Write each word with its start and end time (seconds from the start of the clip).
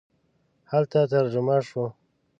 هلته 0.71 0.99
ترجمه 1.11 1.57
شو. 1.67 1.83